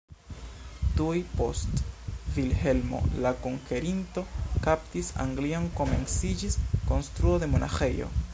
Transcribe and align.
Tuj 0.99 1.19
post 1.33 1.83
Vilhelmo 2.37 3.01
la 3.25 3.33
Konkerinto 3.45 4.25
kaptis 4.69 5.13
Anglion 5.27 5.69
komenciĝis 5.81 6.59
konstruo 6.91 7.37
de 7.45 7.55
monaĥejo. 7.55 8.15